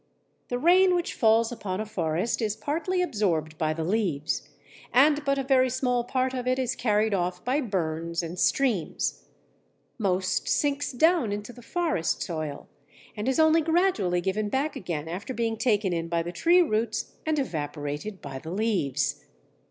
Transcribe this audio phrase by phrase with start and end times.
[0.47, 4.49] The rain which falls upon a forest is partly absorbed by the leaves,
[4.91, 9.27] and but a very small part of it is carried off by burns and streams:
[9.99, 12.67] most sinks down into the forest soil,
[13.15, 17.13] and is only gradually given back again after being taken in by the tree roots
[17.23, 19.25] and evaporated by the leaves.